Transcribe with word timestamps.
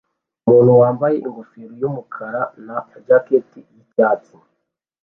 Umuntu 0.47 0.71
wambaye 0.81 1.15
ingofero 1.25 1.73
yumukara 1.81 2.41
na 2.65 2.77
jacket 3.05 3.49
yicyatsi 3.73 4.35